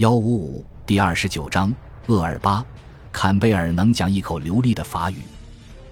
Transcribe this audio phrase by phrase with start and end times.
[0.00, 1.70] 幺五五第二十九章
[2.06, 2.64] 厄尔巴。
[3.12, 5.16] 坎贝尔能讲一口流利的法语。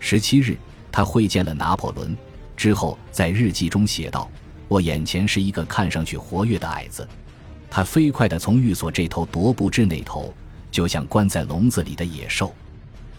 [0.00, 0.56] 十七日，
[0.90, 2.16] 他会见了拿破仑，
[2.56, 4.26] 之后在日记中写道
[4.66, 7.06] ：“我眼前是一个看上去活跃的矮子。
[7.68, 10.32] 他飞快地从寓所这头踱步至那头，
[10.70, 12.54] 就像关在笼子里的野兽。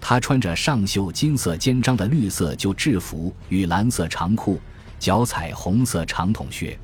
[0.02, 4.60] 他穿着上绣金色肩章的绿色旧制服与蓝色长裤，
[4.98, 6.76] 脚踩红色长筒靴。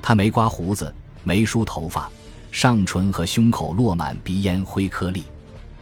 [0.00, 0.90] 他没刮胡子，
[1.22, 2.10] 没梳头发。”
[2.52, 5.24] 上唇和胸口落满鼻烟灰颗粒，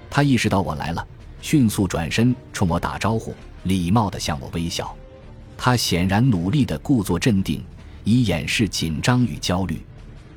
[0.09, 1.05] 他意识到我来了，
[1.43, 3.35] 迅速转身冲我打招呼，
[3.65, 4.97] 礼貌地向我微笑。
[5.59, 7.63] 他显然努力地故作镇定，
[8.05, 9.85] 以掩饰紧张与焦虑。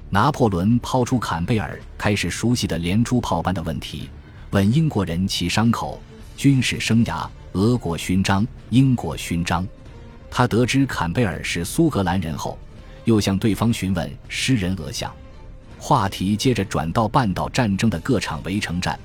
[0.09, 4.09] 拿破仑抛出坎贝尔开始熟悉的连珠炮般的问题，
[4.50, 6.02] 问英国人其伤口、
[6.36, 9.66] 军事生涯、俄国勋章、英国勋章。
[10.31, 12.58] 他得知坎贝尔是苏格兰人后，
[13.06, 15.14] 又向对方询问诗人俄相。
[15.86, 18.98] 话题接着转到半岛战争的各场围城战，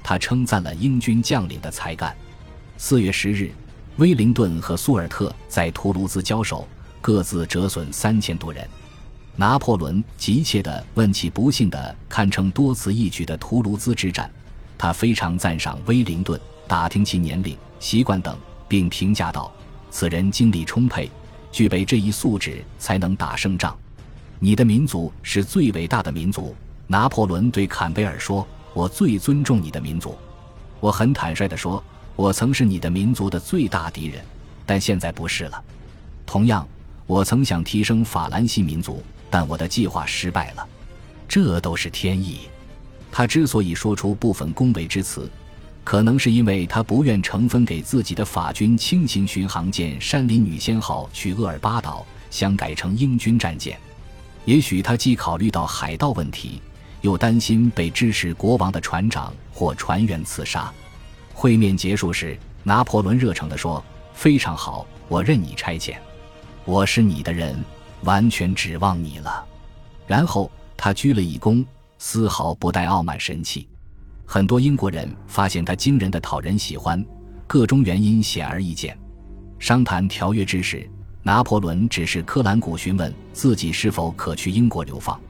[0.00, 2.16] 他称赞了英军将领的才干。
[2.76, 3.50] 四月十日，
[3.96, 6.68] 威灵顿和苏尔特在图卢兹交手，
[7.00, 8.64] 各自折损三千多人。
[9.34, 14.30] 拿破仑急切地问起不幸的堪称多此一举的图卢兹之战，
[14.78, 19.52] 他非常赞赏威灵顿，打听其年龄、习惯等，并评价道
[19.90, 21.10] ：“此人精力充沛，
[21.50, 23.76] 具备这一素质，才能打胜仗。”
[24.42, 30.16] 你的民族是最伟大的民族，拿破仑对坎贝尔说：“我最尊重你的民族。”
[30.80, 31.84] 我很坦率地说
[32.16, 34.24] ：“我曾是你的民族的最大敌人，
[34.64, 35.62] 但现在不是了。
[36.24, 36.66] 同样，
[37.06, 40.66] 我曾想提升法兰西民族，但我的计划失败了。
[41.28, 42.48] 这都是天意。”
[43.12, 45.30] 他之所以说出部分恭维之词，
[45.84, 53.78] 可能是因为他不愿承分给自己的法军轻型巡航舰“山林女仙号”去厄尔巴岛，想改成英军战舰。
[54.44, 56.60] 也许他既考虑到海盗问题，
[57.02, 60.72] 又担心被支持国王的船长或船员刺杀。
[61.32, 63.82] 会面结束时，拿破仑热诚地说
[64.12, 65.96] ：“非常好，我任你差遣，
[66.64, 67.56] 我是你的人，
[68.02, 69.44] 完全指望你了。”
[70.06, 71.64] 然后他鞠了一躬，
[71.98, 73.68] 丝毫不带傲慢神气。
[74.26, 77.04] 很多英国人发现他惊人的讨人喜欢，
[77.46, 78.98] 各种原因显而易见。
[79.58, 80.88] 商谈条约之时。
[81.22, 85.20] 拿破仑只是科兰古询问自己是否可去英国流放，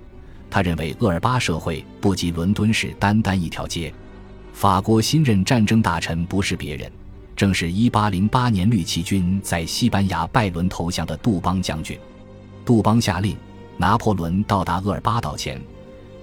[0.48, 3.92] 他认为厄尔巴社会不及伦敦市单单一条街。
[4.52, 6.90] 法国新任战争大臣不是别人，
[7.34, 11.98] 正是1808年绿旗军在西班牙拜伦投降的杜邦将军。
[12.64, 13.36] 杜邦下令，
[13.76, 15.60] 拿破仑到达厄尔巴岛前，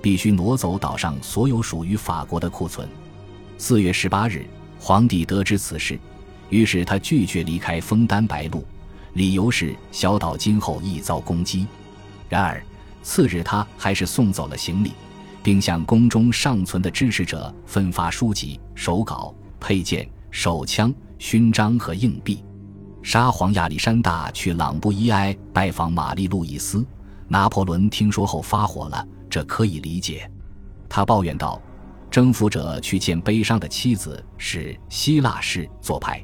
[0.02, 2.88] 必须挪走岛上所有属于法国的库存。
[3.60, 4.46] 4月18日，
[4.80, 6.00] 皇帝得知此事，
[6.50, 8.64] 于是他拒绝离开枫丹白露。
[9.18, 11.66] 理由是小岛今后易遭攻击。
[12.30, 12.64] 然而，
[13.02, 14.92] 次日他还是送走了行李，
[15.42, 22.44] 并向宫中尚存的支持者分发书籍、手稿、佩剑、手枪、勋章和硬币。
[23.02, 26.86] 沙皇亚历山大去朗布伊埃拜访玛丽路易斯，
[27.28, 30.30] 拿破仑听说后发火了，这可以理解。
[30.88, 31.60] 他抱怨道
[32.12, 36.24] ：“征服者去见悲伤的妻子是希腊式做派。”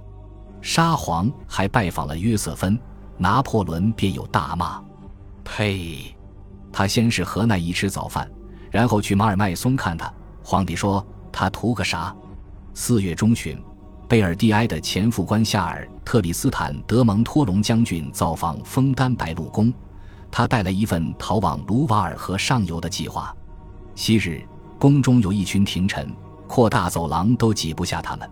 [0.64, 2.80] 沙皇还拜访了约瑟芬，
[3.18, 4.82] 拿破仑便有大骂
[5.44, 6.16] ：“呸！”
[6.72, 8.32] 他先是和奈伊吃早饭，
[8.72, 10.12] 然后去马尔麦松看他。
[10.42, 12.16] 皇帝说：“他图个啥？”
[12.74, 13.62] 四月中旬，
[14.08, 19.72] 贝尔蒂埃的前副官夏尔特里斯坦德蒙托隆将军造访枫丹白露宫，
[20.32, 23.36] 他带来一份逃往卢瓦尔河上游的计划。
[23.96, 24.42] 昔日
[24.80, 26.10] 宫中有一群廷臣，
[26.48, 28.28] 扩大走廊都挤不下他们，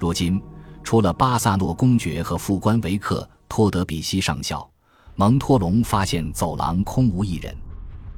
[0.00, 0.42] 如今。
[0.84, 4.70] 除了巴萨诺公爵和副官维克托德比西上校，
[5.16, 7.56] 蒙托隆发现走廊空无一人。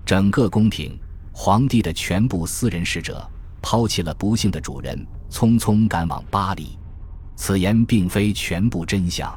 [0.05, 0.99] 整个宫廷，
[1.33, 3.25] 皇帝的全部私人使者
[3.63, 6.77] 抛弃了不幸的主人，匆匆赶往巴黎。
[7.37, 9.33] 此言并非全部真相。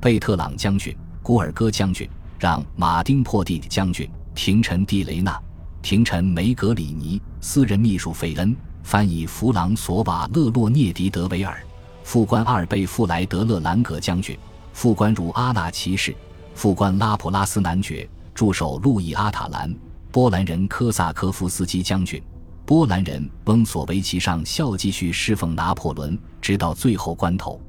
[0.00, 5.40] 贝特朗将军、古尔戈将军、让马丁破蒂将军、廷臣蒂雷纳、
[5.82, 11.62] 廷臣梅格里尼、私人秘书费恩、翻译弗朗索瓦勒洛涅迪德维尔。
[12.06, 14.38] 副官阿尔贝富莱德勒兰格将军，
[14.72, 16.14] 副官如阿纳骑士，
[16.54, 19.74] 副官拉普拉斯男爵，助手路易阿塔兰，
[20.12, 22.22] 波兰人科萨科夫斯基将军，
[22.64, 27.60] 波兰人翁索维奇上校继续侍奉拿破仑，直到最后关头。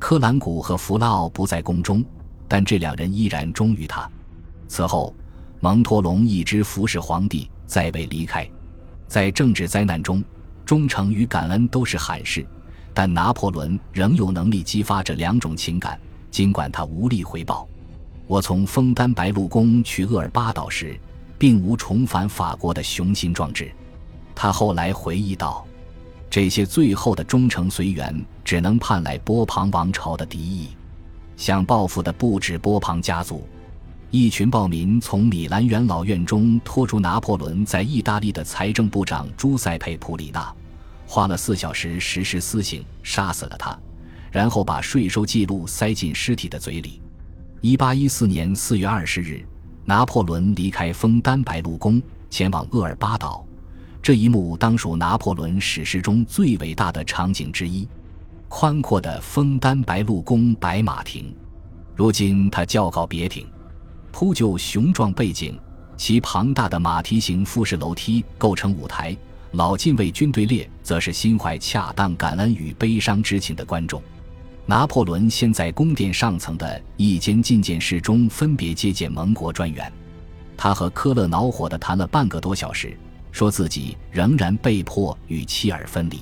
[0.00, 2.04] 科兰古和弗拉奥不在宫中，
[2.48, 4.10] 但这两人依然忠于他。
[4.66, 5.14] 此后，
[5.60, 8.50] 蒙托隆一直服侍皇帝，再未离开。
[9.06, 10.24] 在政治灾难中，
[10.64, 12.44] 忠诚与感恩都是罕事。
[12.96, 16.00] 但拿破仑仍有能力激发这两种情感，
[16.30, 17.68] 尽管他无力回报。
[18.26, 20.98] 我从枫丹白露宫去厄尔巴岛时，
[21.36, 23.70] 并无重返法国的雄心壮志。
[24.34, 25.66] 他后来回忆道
[26.30, 30.70] ：“这些最后的忠诚随员，只能盼来波旁王朝的敌意。
[31.36, 33.46] 想报复的不止波旁家族。”
[34.10, 40.50] 一群暴民从米兰元老院中拖出拿破仑在意大利的财政部长朱塞佩·普里纳，
[41.06, 43.78] 花了四小时实施私刑，杀死了他，
[44.30, 47.00] 然后把税收记录塞进尸体的嘴里。
[47.60, 49.44] 一八一四年四月二十日，
[49.84, 53.46] 拿破仑离开枫丹白露宫，前往厄尔巴岛。
[54.02, 57.88] 这一幕当属拿破仑史诗中最伟大的场景之一。
[58.48, 61.34] 宽阔的枫丹白露宫白马亭，
[61.96, 63.46] 如今他叫告别亭。
[64.12, 65.58] 铺就雄壮背景，
[65.96, 69.16] 其庞大的马蹄形复式楼梯构成舞台。
[69.52, 74.02] 老禁卫军队列则是心怀恰当感恩与悲伤之情的观众。
[74.66, 79.90] 拿破仑先在宫殿上层的一间觐见室中分别接见盟国专员，
[80.56, 82.96] 他和科勒恼火地谈了半个多小时，
[83.30, 86.18] 说自己仍然被迫与妻儿分离。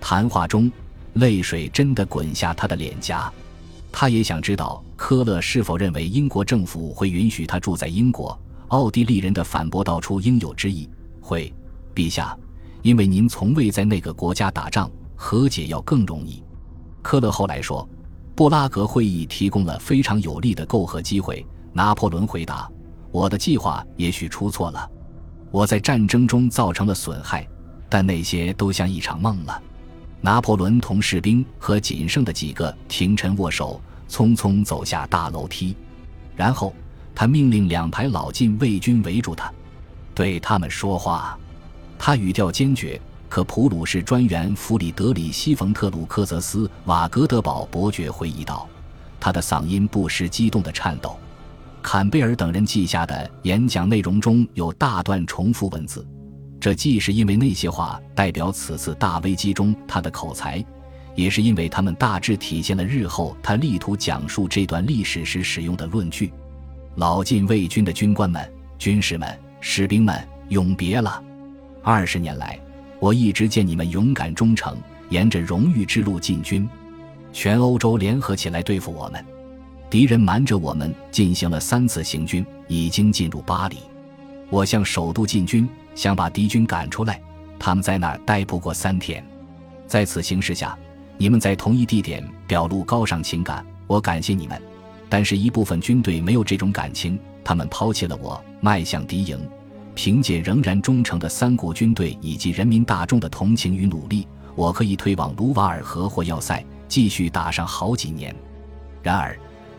[0.00, 0.72] 谈话中，
[1.14, 3.30] 泪水真的滚下他的脸颊。
[3.92, 8.38] 他也想知道科勒是否认为英国政府会允许他住在英国。
[8.68, 10.88] 奥地利人的反驳道出应有之意
[11.20, 11.52] ：“会，
[11.94, 12.36] 陛下，
[12.86, 16.40] 因为您从未在那个国家打仗，和解要更容易。”
[17.02, 17.86] 科勒后来说
[18.36, 21.44] ：“布拉格会议提供了非常有利的媾和机会。”
[21.74, 22.70] 拿破仑回答
[23.10, 24.88] ：“我的计划也许出错了，
[25.50, 27.44] 我在战争中造成了损害，
[27.88, 29.60] 但那些都像一场梦了。”
[30.22, 35.74] 拿破仑同士兵和仅剩的几个廷臣握手，匆匆走下大楼梯，
[36.36, 36.72] 然后
[37.16, 39.52] 他命令两排老禁卫军围住他，
[40.14, 41.36] 对他们说话。
[41.98, 48.68] 他语调坚决，可普鲁士专员弗里德里希·冯特鲁克泽斯·瓦格德堡伯爵回忆道，
[49.18, 51.16] 他的嗓音不时激动的颤抖。
[51.82, 56.06] 坎贝尔等人记下的演讲内容中有大段重复文字。
[56.60, 60.64] 这既是因为那些话代表此次大危机中他的口才，
[61.14, 66.32] 也是因为他们大致体现了日后他力图讲述这段历史时使用的论据。
[66.96, 71.22] 老禁卫军的军官们、军士们、士兵们，永别了！
[71.88, 72.58] 二十年来，
[72.98, 74.76] 我一直见你们勇敢忠诚，
[75.08, 76.68] 沿着荣誉之路进军。
[77.32, 79.24] 全欧洲联合起来对付我们，
[79.88, 83.76] 敌人瞒着我们进行了三次行军，已经进入巴黎。
[84.50, 85.68] 我向首都进军。
[85.94, 87.22] 想把敌军赶出来，
[87.56, 89.24] 他们在那儿待不过三天。
[89.86, 90.76] 在此形势下，
[91.16, 94.60] 你们在同一地点表露高尚情感，我感谢你们。
[95.08, 99.38] 但是，一部分军队没有这种感情，他们抛弃了我，迈向敌营。
[99.96, 108.36] 凭借仍然忠诚的三股军队以及人民大众的同情与努力，我可以推往卢瓦尔河或要塞，继续打上好几年。
[109.02, 109.36] 然而，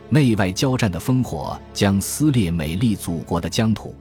[0.10, 3.96] 内外交战的烽火将撕裂美丽祖国的疆土。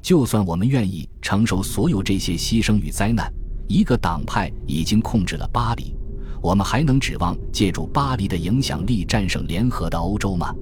[0.00, 3.30] 就算我们愿意承受所有这些牺牲与灾难，
[3.68, 5.94] 一个党派已经控制了巴黎，
[6.40, 10.54] 我们还能指望借助巴黎的影响力战胜联合的欧洲吗？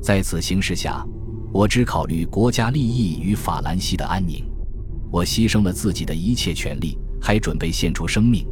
[0.00, 1.04] 在此形势下，
[1.56, 4.44] 我只考虑国家利益与法兰西的安宁。
[5.10, 8.46] 我牺牲了自己的一切权利，还准备献出生命，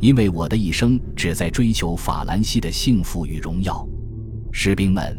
[0.00, 3.86] 因为我的一生只在追求法兰西的幸福与荣耀。
[4.50, 5.16] 士兵们，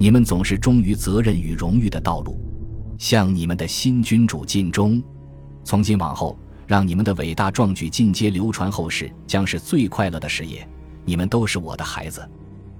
[0.00, 2.40] 你们总是忠于责任与荣誉的道路。
[2.98, 5.00] 向你们的新君主尽忠，
[5.62, 10.68] 从今往后，让你们的伟大壮举进阶流传后世，将是最快乐的事业。
[11.04, 12.28] 你们都是我的孩子，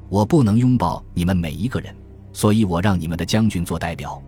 [0.08, 1.94] 我不能拥抱你们每一个人，
[2.32, 4.22] 所以我让你们的将军做代表。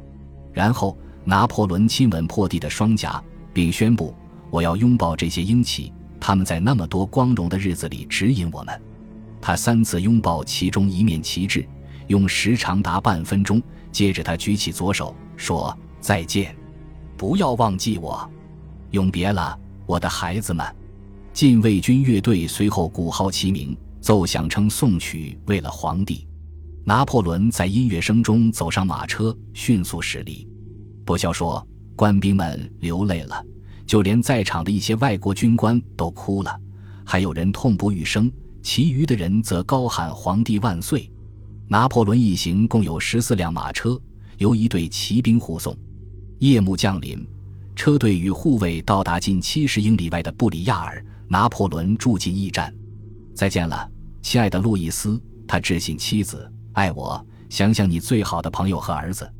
[0.52, 4.14] 然后，拿破仑亲吻破地的双颊，并宣布
[4.50, 8.82] ：“我要拥抱这些英旗，他们在那么多光荣的日子里指引我们。”
[9.40, 11.66] 他三次拥抱其中一面旗帜，
[12.06, 13.60] 用时长达半分钟。
[13.90, 15.14] 接着，他举起左手。
[15.36, 16.54] 说再见，
[17.16, 18.30] 不要忘记我，
[18.90, 20.64] 永别了，我的孩子们。
[21.32, 26.26] 禁卫军乐队随后鼓号齐鸣，奏响称颂曲，为了皇帝。
[26.84, 30.46] 拿破仑在音乐声中走上马车，迅速驶离。
[31.04, 33.44] 不消说，官兵们流泪了，
[33.86, 36.60] 就连在场的一些外国军官都哭了，
[37.04, 38.30] 还有人痛不欲生，
[38.62, 41.08] 其余的人则高喊“皇帝万岁”。
[41.68, 44.00] 拿破仑一行共有十四辆马车。
[44.38, 45.76] 由一队骑兵护送，
[46.40, 47.24] 夜幕降临，
[47.76, 51.04] 车队与护卫到达近七十英里外的布里亚尔。
[51.28, 52.74] 拿破仑住进驿站，
[53.34, 53.88] 再见了，
[54.20, 55.22] 亲爱的路易斯。
[55.46, 59.30] 他致信妻子：“爱我，想想你最好的朋友和儿子。”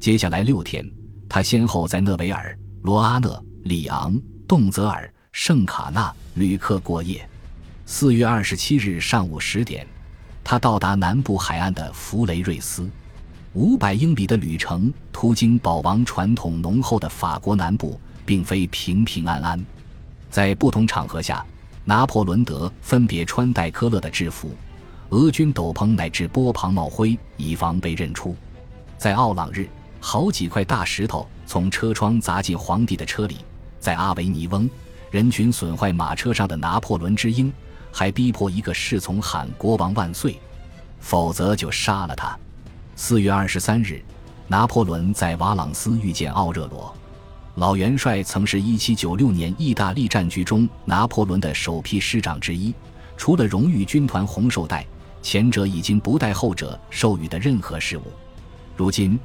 [0.00, 0.84] 接下来六天，
[1.28, 4.18] 他先后在讷维尔、罗阿讷、里昂、
[4.48, 7.28] 动泽尔、圣卡纳、吕克过夜。
[7.84, 9.86] 四月二十七日上午十点，
[10.42, 12.88] 他到达南部海岸的弗雷瑞斯。
[13.52, 19.60] 五百英里的旅程，途经保王传统浓厚的法国南部，并非平平安安。
[20.30, 21.44] 在不同场合下，
[21.84, 24.54] 拿破仑德分别穿戴科勒的制服、
[25.10, 28.36] 俄军斗篷乃至波旁帽徽，以防被认出。
[28.96, 33.34] 在奥朗日，好几块大石头从车窗砸进皇帝的车里；
[33.80, 34.70] 在阿维尼翁，
[35.10, 37.52] 人群损坏马车上的拿破仑之鹰，
[37.90, 40.38] 还逼迫一个侍从喊“国王万岁”，
[41.00, 42.38] 否则就杀了他。
[42.94, 44.00] 四月二十三日，
[44.46, 46.94] 拿破仑在瓦朗斯遇见奥热罗。
[47.56, 52.72] 老元帅曾是一七九六年意大利战局中拿破仑的首批师长之一，
[53.16, 54.86] 除了荣誉军团红绶带，
[55.22, 58.02] 前者已经不带后者授予的任何事物。
[58.76, 59.18] 如今，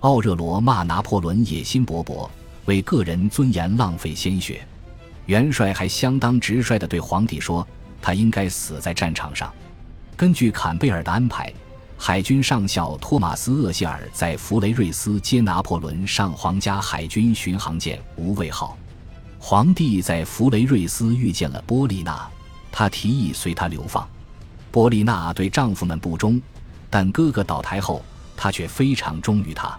[0.00, 2.28] 奥热罗骂拿破仑野心勃勃，
[2.64, 4.66] 为个人尊严浪费鲜血。
[5.26, 7.66] 元帅还相当直率地对皇帝说
[8.02, 9.52] ：“他应该死在战场上。”
[10.16, 11.52] 根据坎贝尔的安排，
[11.96, 18.76] 海军上校托马斯·厄谢尔在弗雷瑞斯接拿破仑上皇家海军巡航舰“无畏号”。
[19.38, 22.28] 皇帝在弗雷瑞斯遇见了波利娜，
[22.70, 24.08] 他提议随他流放。
[24.72, 26.42] 波丽娜对丈夫们不忠，
[26.90, 28.02] 但哥哥倒台后。
[28.34, 29.78] 她却非常忠于他。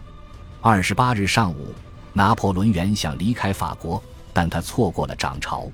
[0.62, 1.74] 二十八日上午，
[2.14, 5.70] 拿破仑原想离开法国，但他错过了涨潮。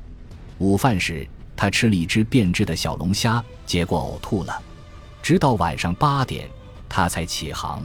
[0.58, 4.60] 午饭时，他吃了一只变质的小龙虾，结果呕吐了。
[5.22, 6.50] 直到晚上八点，
[6.88, 7.84] 他才起航。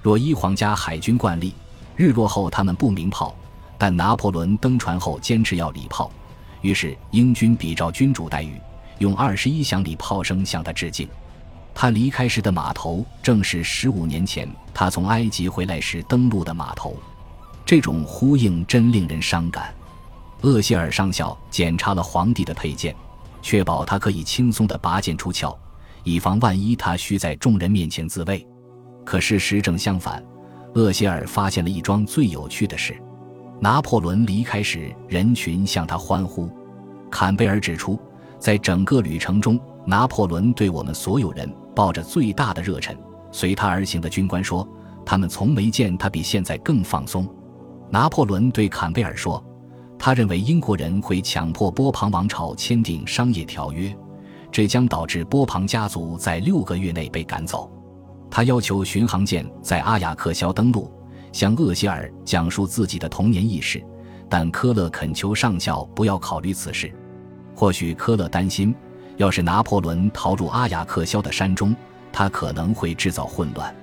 [0.00, 1.52] 若依皇家海军惯例，
[1.96, 3.36] 日落后他们不鸣炮，
[3.76, 6.10] 但拿破仑登船后坚持要礼炮，
[6.62, 8.58] 于是英军比照君主待遇，
[9.00, 11.06] 用二十一响礼炮声向他致敬。
[11.74, 16.96] 他离开时的码头，正是十五年前他从埃及回来时登陆的码头。
[17.64, 19.74] 这种呼应真令人伤感。
[20.42, 22.94] 厄谢尔上校检查了皇帝的佩剑，
[23.42, 25.56] 确保他可以轻松地拔剑出鞘，
[26.02, 28.46] 以防万一他需在众人面前自卫。
[29.04, 30.22] 可事实正相反，
[30.74, 33.00] 厄谢尔发现了一桩最有趣的事：
[33.60, 36.50] 拿破仑离开时，人群向他欢呼。
[37.10, 37.98] 坎贝尔指出，
[38.40, 41.48] 在整个旅程中，拿破仑对我们所有人。
[41.72, 42.94] 抱着最大的热忱，
[43.30, 44.68] 随他而行的军官说
[45.06, 47.26] ：“他们从没见他比现在更放松。”
[47.88, 49.42] 拿破仑对坎贝尔说
[49.96, 53.96] ：“他认为英国人会强迫波旁王朝签订商业条约，
[54.50, 57.70] 这将导致波旁家族在六个月内被赶走。”
[58.30, 60.92] 他要求巡航舰在阿雅克肖登陆，
[61.32, 63.82] 向厄齐尔讲述自己的童年轶事，
[64.28, 66.92] 但科勒恳求上校不要考虑此事。
[67.60, 68.74] 或许科勒担心。
[69.18, 71.76] 要是拿破仑逃入阿雅克肖的山中，
[72.10, 73.76] 他可能会制造混乱。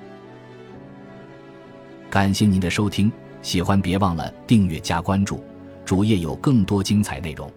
[2.10, 3.12] 感谢您的收听，
[3.44, 5.44] 喜欢别忘了订阅加关注，
[5.86, 7.52] 主页有更多精彩内容。